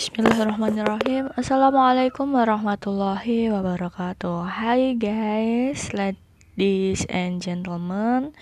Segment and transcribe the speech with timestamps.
[0.00, 1.28] Bismillahirrahmanirrahim.
[1.36, 4.48] Assalamualaikum warahmatullahi wabarakatuh.
[4.48, 8.32] Hi guys, ladies and gentlemen.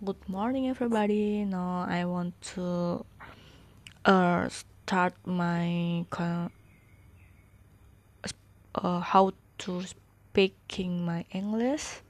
[0.00, 1.44] Good morning everybody.
[1.44, 3.04] Now I want to
[4.08, 6.48] uh, start my uh,
[9.04, 9.36] How
[9.68, 12.00] to speaking my English.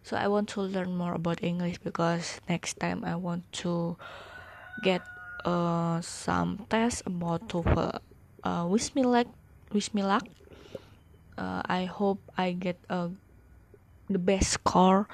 [0.00, 4.00] So I want to learn more about English Because next time I want to
[4.80, 5.04] get
[5.44, 8.08] uh, some test about TOEFL
[8.44, 9.26] uh, wish me luck
[9.72, 10.26] wish me luck.
[11.38, 13.10] Uh, i hope i get a
[14.10, 15.08] the best score.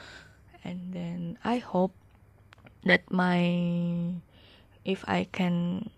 [0.65, 1.93] And then i hope
[2.85, 4.17] that my
[4.85, 5.89] if i can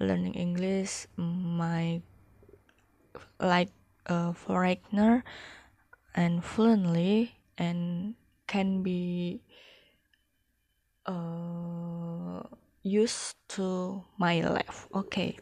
[0.00, 2.00] learning english my
[3.40, 3.72] like
[4.06, 5.24] a foreigner
[6.14, 8.14] and fluently and
[8.46, 9.40] can be
[11.06, 12.42] uh,
[12.82, 14.86] used to my life.
[14.94, 15.38] Okay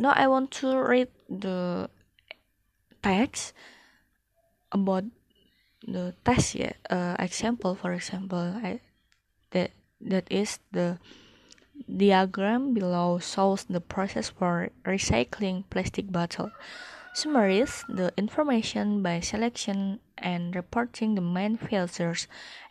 [0.00, 1.90] now I want to read the
[3.02, 3.52] text
[4.72, 5.04] about
[5.86, 8.80] the test yeah uh, example for example I,
[9.50, 9.70] that
[10.00, 10.98] that is the
[11.84, 16.50] diagram below shows the process for recycling plastic bottle.
[17.12, 22.28] Summarize the information by selection and reporting the main features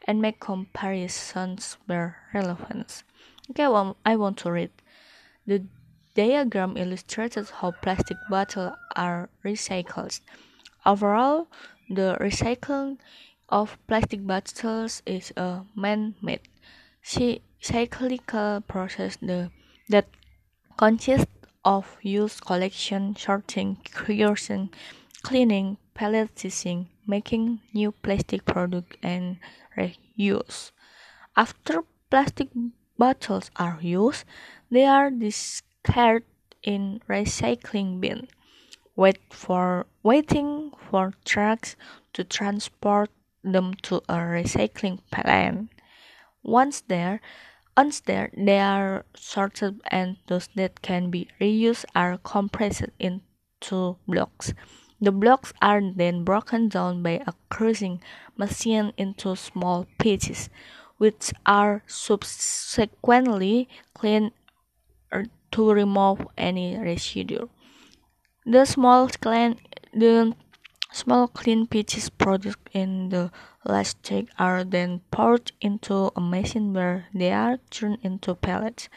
[0.07, 3.03] and make comparisons where relevant
[3.49, 4.69] okay well i want to read
[5.45, 5.63] the
[6.19, 10.19] diagram illustrates how plastic bottles are recycled.
[10.85, 11.47] Overall,
[11.89, 12.97] the recycling
[13.47, 16.41] of plastic bottles is a man-made
[17.61, 19.17] cyclical process
[19.87, 20.07] that
[20.77, 21.31] consists
[21.63, 24.69] of use, collection, sorting, creation,
[25.23, 29.37] cleaning, pelletizing, making new plastic products, and
[29.77, 30.71] reuse.
[31.37, 32.49] After plastic
[32.97, 34.25] bottles are used,
[34.69, 36.23] they are dis card
[36.63, 38.27] in recycling bin.
[38.95, 41.75] Wait for waiting for trucks
[42.13, 43.09] to transport
[43.43, 45.69] them to a recycling plant.
[46.43, 47.21] Once there,
[47.77, 54.53] once there, they are sorted and those that can be reused are compressed into blocks.
[54.99, 58.01] The blocks are then broken down by a crushing
[58.35, 60.49] machine into small pieces,
[60.97, 64.31] which are subsequently cleaned
[65.51, 67.47] to remove any residue.
[68.45, 69.59] The small clean
[69.93, 70.35] the
[70.91, 73.31] small clean pieces produced in the
[73.65, 78.89] plastic are then poured into a machine where they are turned into pellets.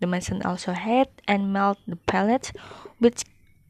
[0.00, 2.52] The machine also heat and melt the pellets,
[2.98, 3.24] which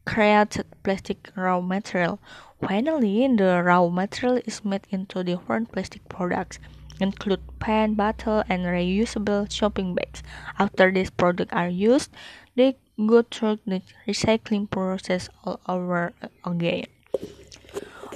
[0.05, 2.19] creates plastic raw material.
[2.61, 6.59] Finally, the raw material is made into different plastic products
[7.01, 10.21] include pen, bottle, and reusable shopping bags.
[10.61, 12.13] After these products are used,
[12.55, 16.13] they go through the recycling process all over
[16.45, 16.87] again.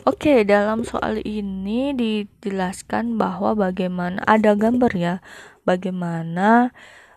[0.06, 5.16] Oke, okay, dalam soal ini dijelaskan bahwa bagaimana ada gambar ya,
[5.66, 6.70] bagaimana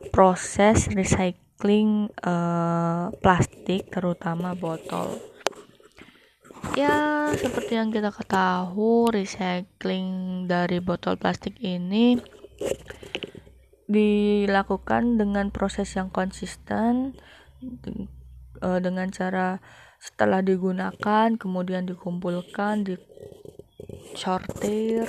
[0.08, 5.20] proses recycling uh, plastik terutama botol
[6.78, 12.22] ya seperti yang kita ketahui recycling dari botol plastik ini
[13.90, 17.18] dilakukan dengan proses yang konsisten
[18.62, 19.58] eh, dengan cara
[19.98, 25.02] setelah digunakan kemudian dikumpulkan disortir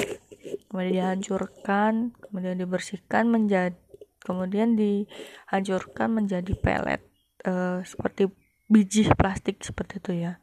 [0.73, 3.77] kemudian dihancurkan kemudian dibersihkan menjadi
[4.25, 7.05] kemudian dihancurkan menjadi pelet
[7.47, 8.27] uh, seperti
[8.67, 10.41] biji plastik seperti itu ya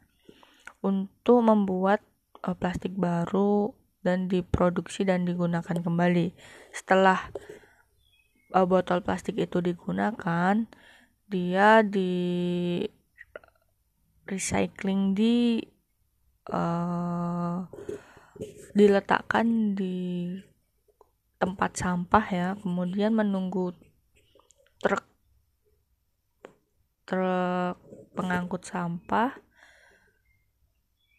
[0.87, 1.99] untuk membuat
[2.47, 3.75] uh, plastik baru
[4.07, 6.31] dan diproduksi dan digunakan kembali.
[6.71, 7.27] Setelah
[8.55, 10.63] uh, botol plastik itu digunakan,
[11.27, 12.15] dia di
[14.23, 15.59] recycling di
[16.55, 17.67] uh,
[18.71, 20.31] diletakkan di
[21.35, 23.75] tempat sampah ya, kemudian menunggu
[24.79, 25.03] truk
[27.07, 27.75] truk
[28.15, 29.46] pengangkut sampah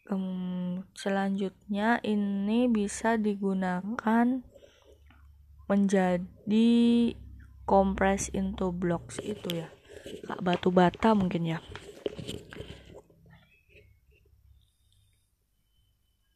[0.09, 4.41] um, selanjutnya ini bisa digunakan
[5.69, 6.69] menjadi
[7.69, 9.69] kompres into blocks itu ya.
[10.25, 11.59] Kak batu bata mungkin ya.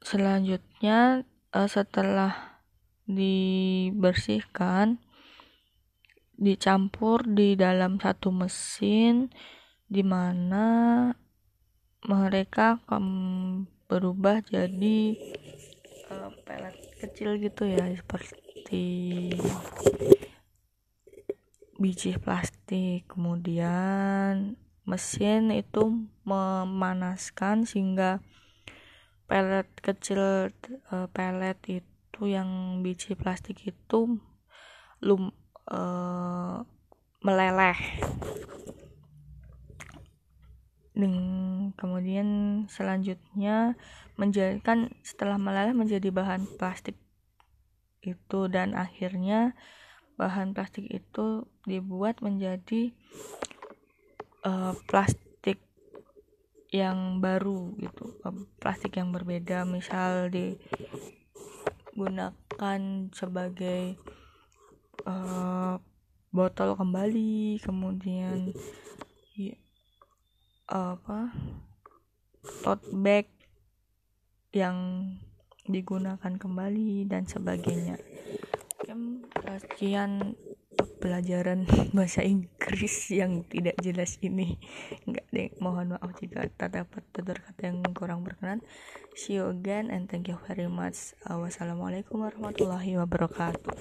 [0.06, 1.26] Selanjutnya
[1.58, 2.62] uh, setelah
[3.10, 5.02] dibersihkan
[6.38, 9.34] dicampur di dalam satu mesin
[9.90, 11.10] di mana
[12.04, 15.16] mereka um, berubah jadi
[16.12, 18.86] uh, pelet kecil gitu ya seperti
[21.80, 23.08] biji plastik.
[23.08, 28.20] Kemudian mesin itu memanaskan sehingga
[29.28, 30.52] pelet kecil
[30.92, 34.20] uh, pelet itu yang biji plastik itu
[35.00, 35.32] lum
[35.72, 36.64] uh,
[37.24, 37.80] meleleh.
[40.94, 41.14] Dan
[41.76, 43.76] kemudian selanjutnya
[44.16, 46.96] menjadikan setelah meleleh menjadi bahan plastik
[48.04, 49.56] itu dan akhirnya
[50.20, 52.94] bahan plastik itu dibuat menjadi
[54.46, 55.58] uh, plastik
[56.70, 59.66] yang baru gitu uh, plastik yang berbeda.
[59.66, 60.62] Misal digunakan
[63.16, 63.96] sebagai
[65.08, 65.80] uh,
[66.34, 68.58] botol kembali kemudian
[70.74, 71.30] apa
[72.66, 73.30] tote bag
[74.50, 75.06] yang
[75.70, 78.02] digunakan kembali dan sebagainya.
[79.62, 80.34] Sekian
[80.98, 84.58] pelajaran bahasa Inggris yang tidak jelas ini.
[85.06, 88.66] Nggak deh mohon maaf jika terdapat tutur kata yang kurang berkenan.
[89.14, 91.14] See you again and thank you very much.
[91.30, 93.72] Wassalamualaikum warahmatullahi wabarakatuh